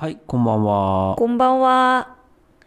[0.00, 1.16] はい、こんばんは。
[1.16, 2.14] こんばんは。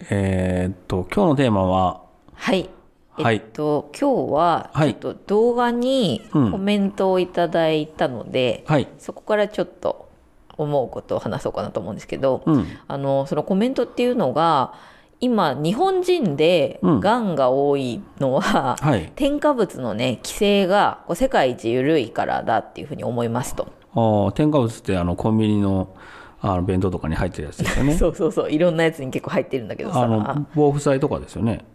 [0.10, 2.01] えーっと、今日のテーマは、
[2.33, 2.69] はい。
[3.11, 8.89] はいえっと、今日は、はいちょっと動画にうんコメントをいただいたので、はい。
[8.97, 10.09] そこからちょっと
[10.57, 12.65] 思うことを話そうかなと思うんですけど、うん。
[12.89, 14.74] あの、そのコメントっていうのが、
[15.22, 19.09] 今、日本人でうんがんが多いのは、はい。
[19.16, 23.70] 添加物のね、規制がこう世界一緩いからだっていうふうに思いますと。
[23.94, 25.95] あー添加物ってあのコンビニの
[26.41, 27.94] あの弁当とかに入ってるやつですよね。
[27.98, 28.52] そうそうそう。
[28.52, 30.02] いろんなやつに結構入ってるんだけどさ。
[30.02, 31.66] あの、防腐剤とかですよね。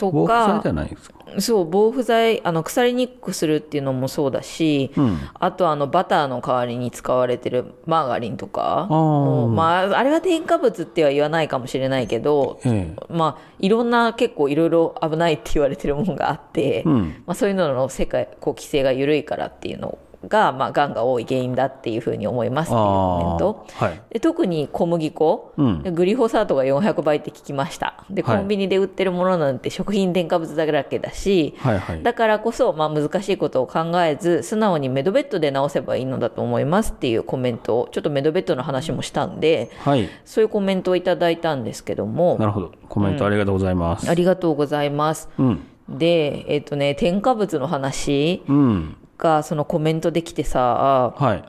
[0.00, 1.20] と防腐剤かじ、ゃないですか。
[1.38, 5.18] そう防腐剤あの腐りにくくするっていうのもそうだし、うん。
[5.34, 13.14] あとあのバターの代わりに使われてるマーガリンとかあーもうまあ、あれは添加物っては言わないかもしれないけど、ええ。
[13.14, 17.22] まあ、いろんな結構いろいろ危ないって言われてるものがあって、うん。
[17.26, 19.98] まあ、そういうのの世界こう規制が緩いからっていうの
[20.28, 23.66] が、まあ、がんが多い原因だっていうふうに思いますっていうコメント。
[23.74, 24.02] はい。
[24.10, 32.02] で特に小麦粉、うんでグリホサートが400倍って聞きましたではいコンビニで売ってるものなんて食品添加物だらけだし、はいはい。
[32.02, 40.08] だからこそ、まあ、難しいことを考えず素直にメドベッドで直せばいいのだと思いますっていうコメントをちょっとメドベッドの話もしたんではい。
[40.24, 42.72] そういうコメントをいただいたんですけどもなるほど。
[42.88, 44.08] コメントありがとうございます。
[44.08, 45.60] ありがとうございますうん。
[45.88, 48.96] でえっ、とね添加物の話うん。
[49.20, 51.44] がそのコメントできてさはい。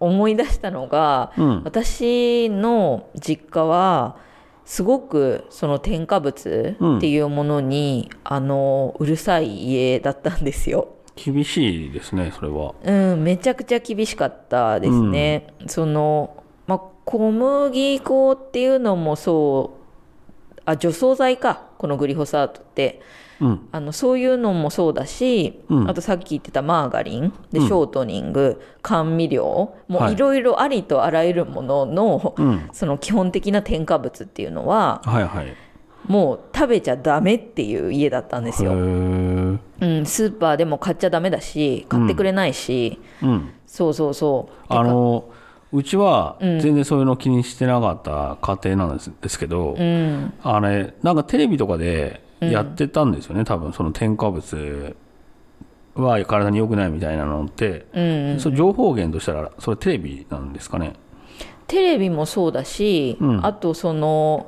[0.00, 4.16] 思い出したのが、うん私の実家は
[4.64, 10.88] すごくその添加物っていうものに、あのうるさい家だったんですよ。
[11.16, 12.74] 厳しいですね、それは。
[12.82, 15.54] うん、めちゃくちゃ厳しかったですね。
[15.68, 19.78] その、まあ、小麦粉っていうのもそ
[20.56, 23.00] う、あ、除草剤か、このグリホサートって。
[23.40, 23.68] うん。
[23.72, 25.90] あのそういうのもそうだし、うん。
[25.90, 30.12] あとさっき言ってたマーガリンでショートニング、甘味料もはい。
[30.12, 32.68] ういろいろありとあらゆるものの、うん。
[32.72, 35.56] その基本的な添加物っていうのははいはい。
[36.06, 39.58] もう食べちゃダメっていう家だったんですへよ、ー。
[39.80, 43.50] うん、スーパーでも買っちゃダメだし買ってくれないし、うん。
[43.66, 44.54] そうそうそう。
[44.68, 45.24] あの、
[45.72, 50.32] うちは全然そういうの気にしてなかった家庭なんですですけど、うん。
[50.42, 54.96] あれ、なんかテレビとかでやってたんですよね、多分その添加物
[55.94, 60.94] は体に良くないみたいなのって、うんそれ情報源としたら、それテレビなんですかね。
[61.66, 63.46] テレビもそうだし、うん。
[63.46, 64.46] あとその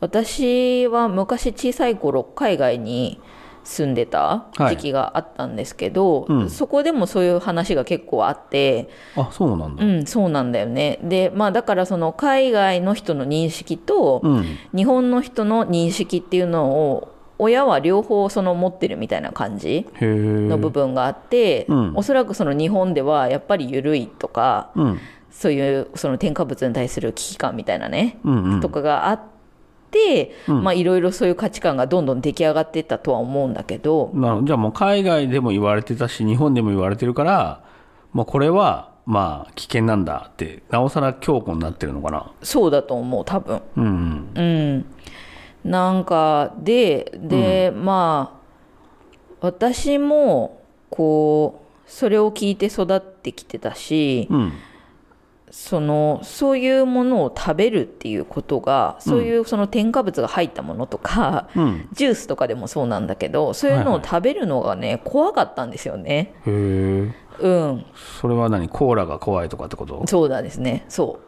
[0.00, 3.20] 私は昔小さい頃海外に
[3.64, 6.50] 住んでた時期があったんですけど、うん。
[6.50, 9.84] そこでもそういう話が結構あって、あ、そうなんだ。
[9.84, 11.00] うん、そうなんだよね。
[11.02, 14.44] でまあだからその海外の人の認識と、うん。
[14.74, 19.86] 日本の人の認識っていうのを親は両方その持ってるみたいな感じ。
[20.00, 24.98] の部分があって、うんおそらくその日本ではやっぱり緩いとかうん。
[25.30, 28.60] そういうその添加物に対する危機感みたいなね、うんうん。
[28.60, 29.20] とかがあっ
[29.90, 37.64] て、うんまあいろいろそういう価値観がどんどん出来上がっていったとは思うんだけどじゃあもう海外でも言われてたし、日本でも言われてるから、
[38.12, 42.32] まあこれは、まあ危険なんだって、なおさら強固になってるのかな。
[42.42, 43.60] そうだと思う多分。
[43.76, 44.32] うんうん。
[44.36, 44.42] う
[44.78, 44.86] ん、
[45.64, 48.38] なんかでで、ま
[49.40, 54.52] あ私もこうそれを聞いて育ってきてたし、うん。
[55.50, 61.88] そのそういうものを食べるっていうことがそういうその添加物が入ったものとか、うん。
[61.92, 66.34] ジュースとかでもそうなんだけどそういうのを食べるのがね、怖かったんですよね。
[66.44, 67.14] へえ。
[67.40, 67.86] うん、
[68.20, 68.68] それは何？
[68.68, 70.04] コーラが怖いとかってこと？
[70.06, 70.84] そうだですね。
[70.88, 71.20] そ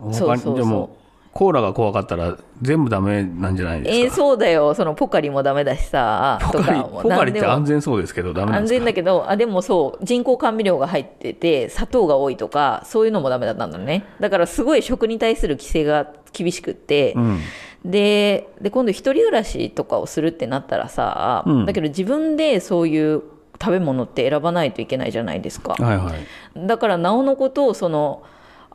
[0.00, 0.12] う。
[0.12, 0.96] そうそうそうでも
[1.32, 4.74] コーラが怖かったら全部ダメなんじゃないえーですか、そうだよ。
[4.74, 6.38] そのポカリもダメだしさ。
[6.52, 10.04] ポカリポカリって安全そうですけどダメ安全だけどあでもそう。
[10.04, 14.04] 人工甘味料が入ってて砂糖が多いとかそういうのもダメだったんだね。
[14.20, 17.40] だからすごい食に対する規制が厳しくって、うん。
[17.84, 21.66] でで今度一人暮らしとかをするってなったらさ、うん。
[21.66, 23.22] だけど自分でそういう
[23.60, 25.74] 食べ物って選ばないといけないじゃないですか。
[25.74, 26.66] はいはい。
[26.66, 28.22] だからなおのことをその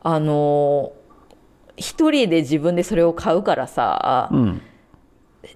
[0.01, 0.94] あの
[1.77, 4.62] 一人で自分でそれを買うからさ、うん。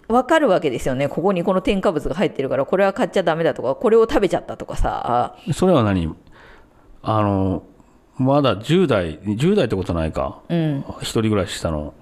[0.07, 1.09] わかるわけですよね。
[1.09, 5.35] ここにこの添加物が入ってるからこれは買っちゃダメだとかこれを食べちゃったとかさ。
[5.53, 6.15] それは何？
[7.01, 7.63] あの
[8.17, 10.41] まだ10代10代ってことないか。
[10.47, 10.85] うん。
[11.01, 11.93] 一人暮らししたの。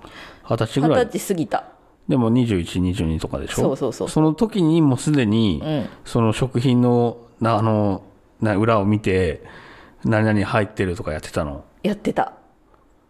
[0.43, 1.05] 二十歳ぐ二らい？
[1.05, 1.65] 十歳過ぎた。
[2.07, 3.55] でも2122とかでしょ？
[3.55, 4.09] そうそうそう。
[4.09, 5.89] その時にもうすでに、うん。
[6.05, 8.03] その食品のなあの
[8.41, 9.43] な裏を見て
[10.03, 11.63] 何々入ってるとかやってたの？
[11.83, 12.33] やってた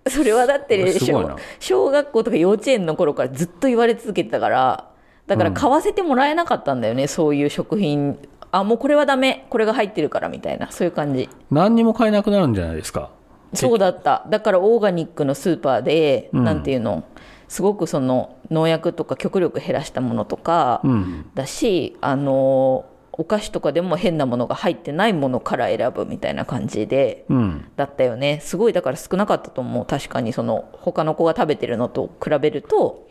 [0.08, 4.90] それはだって小小学校とか幼稚園の頃からずっと言われ続けてたから
[5.28, 8.18] だから買わせてもらえなかったんだよね、そういう食品。
[8.52, 9.46] あもうこれはダメ。
[9.52, 10.72] これが入ってるからみたいな。
[10.72, 11.30] そういう感じ。
[11.52, 13.12] 何にも買えなくなるんじゃないですか。
[13.54, 14.26] そうだった。
[14.28, 16.44] だからオーガニックのスーパーで、うん。
[16.44, 17.04] なんていうの？
[17.48, 21.30] すごくその農薬とか極力減らしたものとかうん。
[21.36, 22.86] だし、あの
[23.20, 27.66] お菓子とかでも変なものが入ってないものから選ぶみたいな感じでうん。
[27.76, 28.40] だったよね。
[28.42, 29.86] すごいだから少なかったと思う。
[29.86, 33.10] 確かにその他の子が食べてるのと比べると、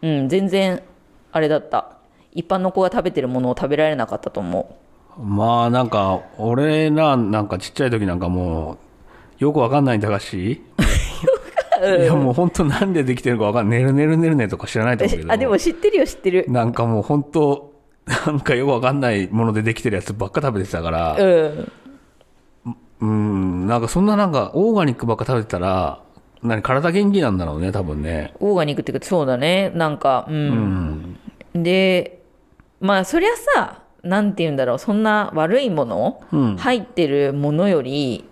[0.00, 0.82] うん、全然
[1.32, 1.98] あれだった。
[2.32, 4.74] 一般の子が食べてるものを食べられなかったと思
[5.18, 8.78] まあなんか俺らなんかちっちゃい時なんかも
[9.38, 10.62] うよくわかんない駄菓子い
[12.06, 13.80] やもう本当なんでできてるかわかんない。
[13.80, 15.28] ねるねるねるねとか知らないと思うけど。
[15.28, 16.46] う あでも知ってるよ知ってる。
[16.48, 17.71] なんかもう本当
[18.26, 21.72] なんかよくわかんないものでできてるやつばっか食べてたからうん。
[23.00, 26.00] うんなんかそんななんかオーガニックばっか食べてたら
[26.42, 28.34] 何体元気なんだろうね多分ね。
[28.40, 29.70] オーガニックっていうかそうだね。
[29.74, 31.16] なんかう、うん。
[31.56, 32.20] んで
[32.80, 34.78] まあそりゃさなんて言うんだろう。
[34.78, 36.56] そんな悪いもの、うん。
[36.56, 38.24] 入ってるものより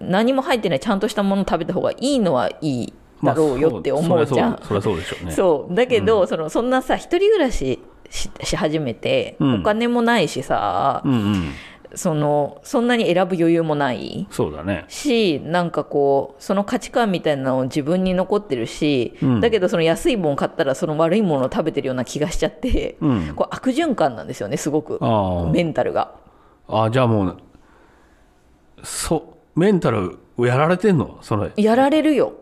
[0.00, 5.32] 何も入ってないちゃんとしたもの食べた方がいいのはいいだろうよって思うじゃん、そりゃそうでしょうね。
[5.32, 5.74] そう。
[5.74, 7.78] だけど、そのそんなさ一人暮らし
[8.12, 9.60] しし始めて、うん。
[9.60, 11.52] お金もないしさ、うんうん。
[11.94, 14.26] そのそんなに選ぶ余裕もない。
[14.30, 14.84] そうだね。
[14.88, 19.40] しなんかこうその価値観みたいなのを自分に残ってるし、うん。
[19.40, 23.34] だけどその安いもん買ったらその悪いものを食べてるような気がしちゃって、うん。
[23.34, 24.98] こう悪循環なんですよねすごく。
[25.00, 26.14] あメンタルが。
[26.68, 27.36] ああじゃあもう
[28.84, 31.18] そうメンタルをやられてんの？
[31.22, 32.34] それやられるよ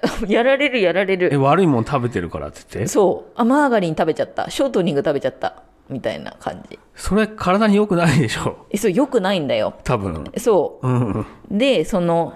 [0.26, 2.88] やられるやられえる悪いもん食べてるからって言って？
[2.88, 3.32] そう。
[3.34, 4.50] あマーガリン食べちゃった。
[4.50, 5.62] ショートニング食べちゃった。
[5.88, 6.78] みたいな感じ。
[6.94, 8.66] それ体に良くないでしょ？
[8.70, 9.74] えそうよくないんだよ。
[9.84, 10.24] 多分。
[10.38, 10.88] そう。
[10.88, 12.34] うんでその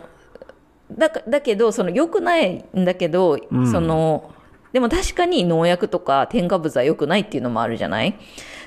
[0.92, 3.70] だかだけどその良くないんだけど、うん。
[3.70, 4.30] その
[4.72, 8.14] でも確かに農薬とか添加物は良くないっていうのもあるじゃない、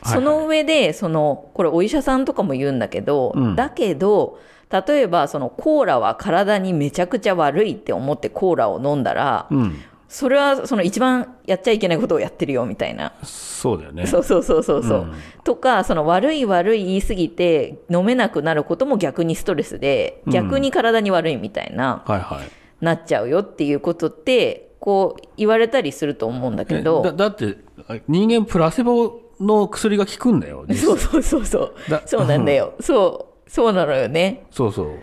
[0.02, 0.14] はい。
[0.14, 3.56] その上でそのこれお医者さんとかも言うんだけど、うん。
[3.56, 4.40] だけど
[4.72, 9.76] 例えばそのコーラは体にめちゃくちゃ悪いって思ってコーラを飲んだら、うん。
[10.08, 13.14] それはその一番やっちゃいけないことをやってるよみたいな。
[13.24, 14.08] そうだよね。
[14.08, 15.14] そうそうそうそうそう、うん。
[15.44, 20.34] とかその悪い悪い言い過ぎて飲めなくなることも逆にストレスでうん。
[20.34, 22.50] 逆に体に悪いみたいな、はいはい。
[22.84, 27.58] なっちゃうよっていうことってこう言われたりすると思うんだけえどだだって
[28.08, 31.76] 人間プラセボの薬が効くんだよそうそうそうそう。
[31.90, 32.02] だ。
[32.06, 32.74] そうなんだよ。
[32.82, 34.46] そうそうなのよね。
[34.52, 35.00] そうそう。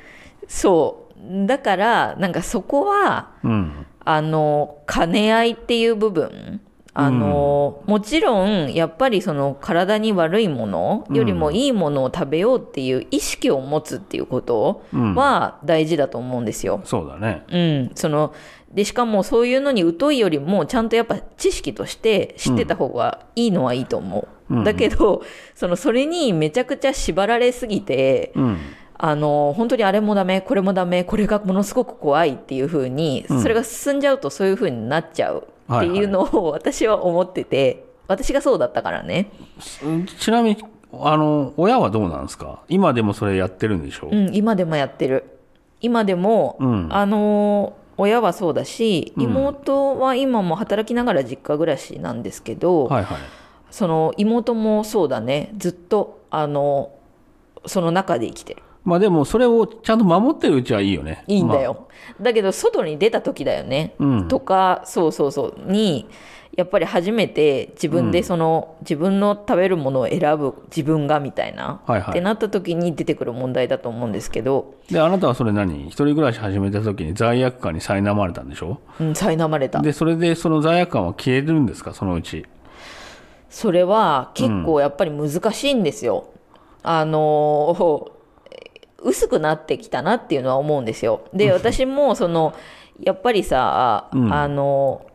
[0.46, 1.46] そう。
[1.46, 3.87] だからなんかそこはうん。
[4.08, 6.60] あの兼ね合いっていう部分。
[6.98, 16.81] あの、もちろんやっぱりその体に悪いものよりもいいものを食べようっていう意識を持つっていうことは大事だと思うんですよ。
[16.84, 17.44] そうだね。
[17.52, 18.32] うん、その
[18.72, 24.28] でしかもそういうのに疎いよりもちゃんとやっぱ知識として知ってた方がいいのはいいと思う。
[24.50, 24.64] うん。
[24.64, 25.22] だけど
[25.54, 28.58] そのそれにめちゃくちゃ縛られすぎて、うん。
[28.98, 39.31] あの本当にあれもダメこれもダメこれがものすごく怖いっていう風に、それが進んじゃうとそういう風になっちゃうっていうのを私は思ってて私がそうだったからね、
[40.19, 40.64] ちなみに
[40.94, 42.62] あの親はどうなんですか？
[42.70, 44.08] 今でもそれやってるんでしょ？
[44.10, 45.25] うん、今でもやってる。
[45.82, 46.88] 今でも、うん。
[46.90, 49.22] あの親はそうだしうん。
[49.25, 53.19] 妹は今も働きながら実家暮らしなんですけど、はいはい
[53.70, 55.52] その妹もそうだね。
[55.58, 56.90] ずっとあの
[57.66, 58.62] その中で生きてる。
[58.84, 61.24] まあでもそれをちゃんと守ってるうちはいいよね。
[61.26, 61.88] いいんだよ、
[62.20, 64.28] だけど外に出た時だよね、うん。
[64.28, 65.72] とかそうそうそう。
[65.72, 66.08] に
[66.56, 72.10] やっぱり初めて自分でその、自分の食べるものを選ぶ自分がみたいな、はいはい。
[72.10, 75.88] ってなった時に出てくる問題だと思うんですけど、であなたはそれ何？
[75.88, 78.81] 一人暮らし始めた時に罪悪感に苛まれたんでしょ？
[79.00, 79.82] うん、苛まれた。
[79.82, 81.93] でそれでその罪悪感は消えるんですか？
[81.93, 82.46] そのうち
[83.56, 86.29] それは結構やっぱり難しいんですよ。
[86.82, 88.10] あの
[89.03, 91.22] 薄くなってきたなっていうのは思うんですよ。
[91.32, 92.53] で私もその
[93.01, 95.06] やっぱりさ、うんあの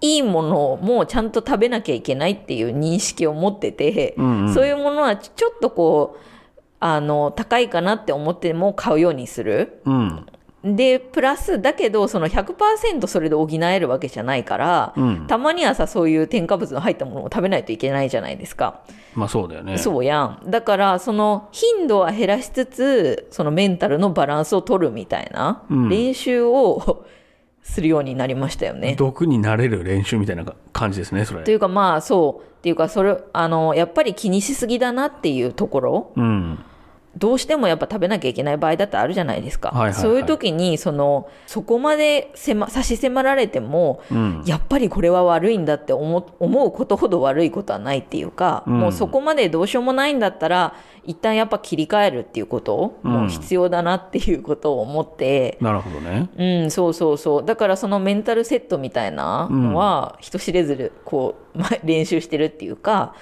[0.00, 6.20] いいものもちゃんと食べなきゃいけないっていう認識を持ってて、うんうんそういうものはちょっとこう
[6.78, 9.82] あの高いかなって思っても買うようにする。
[9.86, 10.26] うん
[10.74, 15.26] でプラスだけどその100%それで補えるわけじゃないから、うん。
[15.28, 18.82] たまにはさそういう添加物の入ったものを食べないといけないじゃないですか、
[19.14, 19.78] まあそうだよね。
[19.78, 20.50] そうやん。
[20.50, 25.88] だからその頻度は減らしつつそのメンタルのバランスを取るみたいなうん。
[25.88, 27.04] 練習を
[27.62, 28.94] するようになりましたよね。
[28.96, 31.44] 毒になれる練習みたいな感じですねそれ。
[31.44, 32.46] というかまあそう。
[32.58, 36.12] っていうかそれあのやっぱり気にしすぎだなっていうところ。
[36.16, 36.58] うん
[37.16, 40.00] どうしてもやっぱ食べなきゃいけない場合だってあるじゃないですか、はいはいはい。
[40.00, 44.42] そういう時にそのそこまで迫差し迫られても、うん。
[44.44, 48.80] やっぱりこれは悪いんだって思思うことほど悪いことはないっていうか、うん。
[48.80, 53.12] もうそこまでどうしようもないんだったら一旦やっぱ切り替えるっていうことうん。
[53.12, 56.28] も必要だなっていうことを思って、なるほどね。
[56.36, 57.44] うん、そうそうそう。
[57.44, 63.14] だからそのメンタルセットみたいなのは人知れずるこう、まあ、練習してるっていうか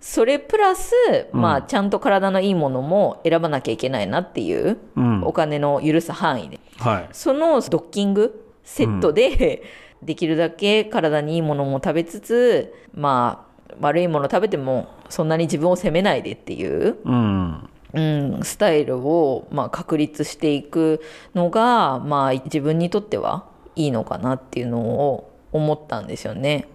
[0.00, 0.94] それプラス、
[1.32, 5.22] まあ、ちゃんと体のいいものも選ばなきゃいけないなっていう、うん。
[5.24, 6.58] お金の許す範囲で。
[6.78, 7.08] はい。
[7.12, 9.62] そのドッキングセットで、
[10.02, 17.68] できるだけ体にいいものも食べつつまあ悪いもの食べてもそんなに自分を責めないでっていううん。
[17.92, 21.02] うん、スタイルを、まあ、確立していく
[21.34, 26.68] のが、まあ、自分にとってはいいのかなっていうのを思ったんですよね。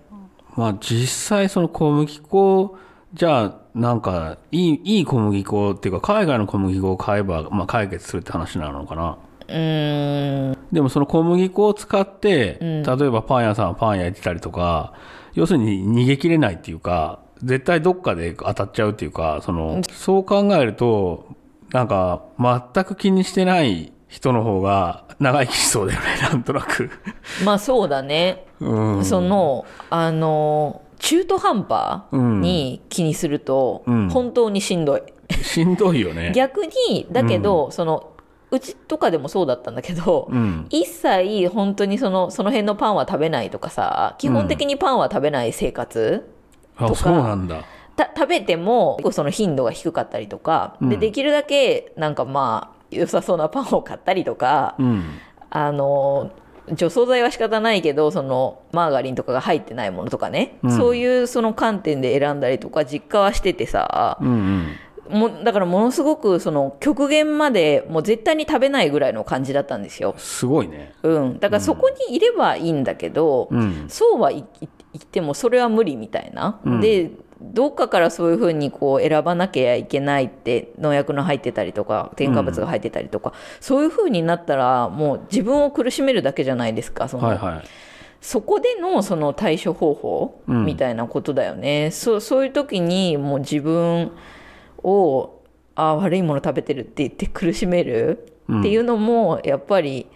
[0.57, 2.77] まあ実際その小麦粉
[3.15, 9.17] じゃあなんかいいいい小麦粉っていうか海外の小麦粉を買えば、まあ、解決するって話なのかな。
[9.47, 10.57] うーん。
[10.73, 14.93] でもその小麦粉を使って、例えばパン屋さんはパン焼いてたりとか
[15.33, 21.27] 要するに逃げ切れないっていうか絶対どっかで当たっちゃうっていうかそのそう考えると
[21.71, 26.89] なんか全く気にしてない人の方が長生きしそうだよねなんとなく。
[27.45, 29.05] まあそうだね、うん。
[29.05, 34.09] そのあの中途半端に気にすると、うん。
[34.09, 35.03] 本当にしんどい。
[35.43, 36.31] しんどいよね。
[36.35, 38.09] 逆にだけど、その
[38.49, 40.65] うちとかでもそうだったんだけど、うん。
[40.71, 46.27] 一切本当にそのその辺のパンは食べないとかさ基本的にパンは食べない生活、
[46.75, 47.63] あそうなんだ。
[47.95, 55.03] た食べても結構その頻度が低かったりとか、でできるだけなんかまあ良さそうなパンを買ったりとか、うん。
[55.51, 56.31] あの
[56.73, 64.67] 除草剤は仕方ないけどそのマーガリンとかが入ってないものとかね、うんそういうその観点で選んだりとか実家はしててさ、うんうん
[65.09, 70.15] もだからものすごくその極限までもう絶対に食べないぐらいの感じだったんですよ。
[70.17, 74.45] すごいねうん、だからそこにいればいいんだけど、うんそうは言っ
[74.99, 77.11] てもそれは無理みたいな、うんで
[77.41, 87.63] どっかからそういうふうにこう選ばなきゃいけないって農薬の入ってたりとか添加物が入ってたりとか、そういうふうになったらもう自分を苦しめるだけじゃないですかその、はいはい。
[88.21, 94.11] そこでのその対処方法うんみたいなことだよね、そうそういう時にもう自分
[94.77, 95.41] を
[95.75, 100.07] あ悪いもの食べてるって言って苦しめるっていうのもやっぱり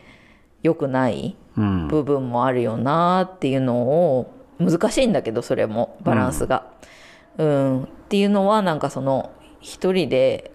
[0.64, 1.88] 良くないうん。
[1.90, 6.64] 部分もあるよなっていうのを難しいんだけどそれもバランスが。
[6.84, 6.90] うん
[7.39, 10.51] っていうのはなんかその一人で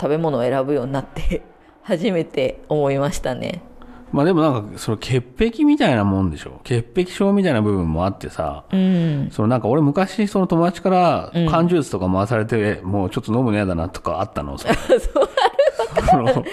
[0.00, 1.42] 食べ物を選ぶようになって
[1.82, 3.62] 初めて思いましたね。
[4.10, 6.60] まあでもなんかその潔癖みたいなもんでしょ。
[6.64, 8.64] 潔癖症みたいな部分もあってさ。
[8.72, 9.28] うん。
[9.30, 14.74] そのなんか俺昔その友達から缶ジュースとか回されて、もうちょっと飲むの嫌だなとかあったのその。
[16.10, 16.44] その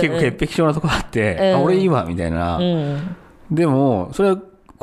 [0.00, 3.16] 結構潔癖症なとこあって、あ俺いいわみたいな、うん。
[3.50, 4.36] でもそれ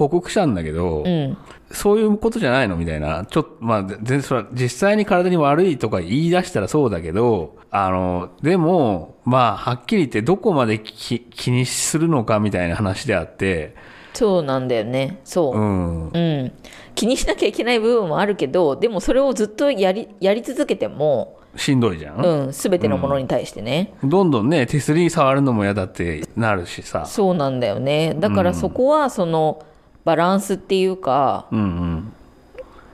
[0.04, 1.38] は克服したんだけど、うん
[1.72, 3.26] そういうことじゃないのみたいな。
[3.30, 13.76] ちょっと、まあ、全然それは実際に体に悪いとか言い出したらそうだけど、あの、でも、まあ、はっきり言ってどこまで気気にするのかみたいな話であって、
[14.14, 16.08] そうなんだよねそうう、ん。
[16.10, 16.52] うん
[16.96, 22.26] 気にしなきゃいけない部分もあるけどでもそれをずっとやりやり続けても、しんどいじゃん。
[22.26, 27.06] うん、全てのものに対してね、どんどんね、手すり触るのも嫌だってなるしさ。
[27.06, 29.64] そうなんだよねだからそこはその
[30.06, 32.14] バランスっていうか、うんうん。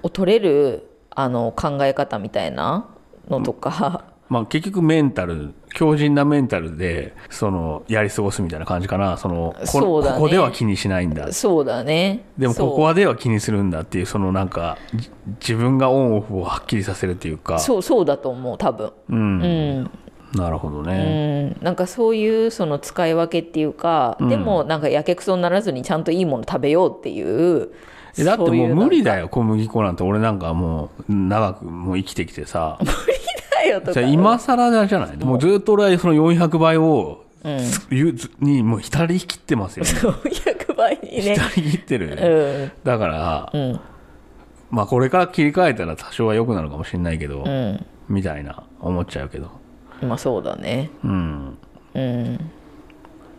[0.03, 2.87] を取れるあの考え方みたいな
[3.29, 9.17] のとか、まあ結局メンタル、強靭なメンタルで、その、やり過ごすみたいな感じかな。
[9.17, 11.31] その、こねここでは気にしないんだ。
[11.31, 17.59] そうだねでもここはでは気にするんだっていう、そのなんか、じ自分がオンオフをはっきりさせるっていうか。
[17.59, 19.17] そうそうだと思う多分うん。
[19.17, 19.45] う
[19.81, 19.91] ん、
[20.35, 21.49] なるほどうね。
[21.49, 27.69] ん、なんかそういうその使い分けっていうか、でもなんかやけくそにならずにちゃんといいもの食べようっていう
[28.17, 30.03] えだってもそう無理だよ、小麦粉なんて。
[30.03, 32.79] 俺なんかもう、長くもう生きてきてさ。
[33.51, 35.17] だよとかじゃあ今更じゃない？
[35.17, 37.23] もうずっと俺はその400倍を、
[37.89, 39.85] ゆずにもう浸りきってますよ。
[39.85, 42.21] 400倍にね浸りきってるよね。
[42.23, 43.79] うんだから、うん
[44.71, 49.49] まあこれから切り替えたら多少は良くなるかもしれないけど、うんみたいな思っちゃうけど。
[50.01, 50.89] まあそうだね。
[51.03, 51.57] うん。
[51.93, 52.51] うん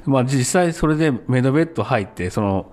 [0.07, 2.73] まあ実際それでメドベッド入って、その、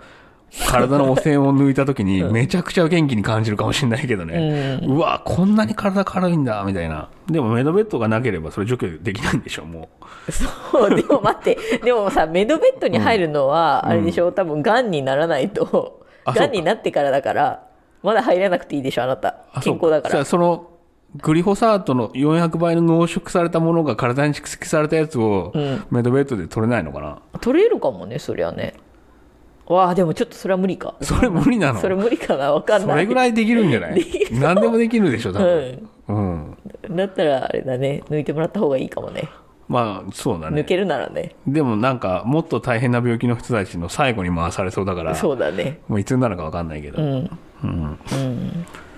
[0.69, 4.79] 体の汚染を抜いた時にめちゃくちゃ元気に感じるかもしれないけどね。
[4.83, 7.09] うわ、こんなに体軽いんだ、みたいな。
[7.27, 9.89] でもメドベッドがなければそれ除去できないんでしょ、も
[10.29, 11.79] そうでも待って。
[11.83, 16.05] でもさメドベッドに入るのはあれでしょ、多分がんにならないと。
[16.25, 17.67] あがんになってからだから
[18.03, 19.37] まだ入らなくていいでしょあなた。
[19.57, 19.61] う。
[19.61, 20.23] 健康だから。
[20.23, 20.69] その、
[21.21, 25.53] グリホサートの400倍の濃縮されたものが体に蓄積されたやつを
[25.91, 28.73] メドベッドで取れないのかな、取れるかもねそりゃね。
[29.65, 30.95] わあでもちょっとそれは無理か。
[31.01, 31.79] それ無理なの？
[31.79, 32.89] それ無理かなわかんない。
[32.89, 34.05] それぐらいできるんじゃない？
[34.33, 36.57] 何でもできるでしょ多分、うん。
[36.95, 38.03] だったらあれだね。
[38.09, 39.29] 抜いてもらった方がいいかもね。
[39.69, 40.61] まあそうだね。
[40.61, 41.35] 抜けるならね。
[41.47, 45.15] でもなんかもっと大変な病気の人たちの最後に回されそうだから。
[45.15, 45.79] そうだね。
[45.87, 47.05] もういつになるか分かんないけど、う
[47.67, 47.99] ん。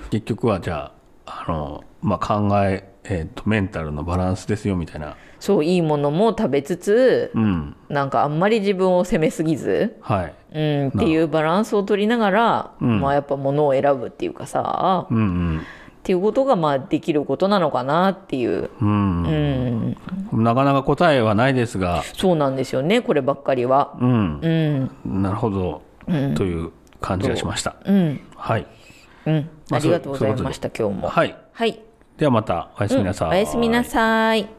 [0.09, 0.91] 結局はじゃあ
[1.25, 5.15] あの、まあ、考ええー、とメンタルのバランスですよみたいな。
[5.39, 7.75] そういいものも食べつつうん。
[7.89, 10.33] なんかあんまり自分を責めすぎずはい。
[10.53, 15.59] うん、っていうバランスを取りながら、まあやっぱ物を選ぶっていうかさ、うんうん。
[15.59, 15.61] っ
[16.03, 19.97] ていうことがまあできることなのかなっていう、うん。
[20.33, 22.03] うん、なかなか答えはないですが。
[22.03, 23.95] そうなんですよねこればっかりは。
[23.99, 24.39] うん。
[24.39, 25.21] うん。
[25.21, 25.81] なるほど、
[26.35, 27.75] という感じがしました。
[27.85, 28.21] うん。
[28.35, 28.65] はい。
[29.25, 31.09] うん、まあありがとうございました今日も。
[31.09, 31.35] はい。
[31.53, 31.79] はい、
[32.17, 34.47] ではまたおやすみなさい、おやすみなさい。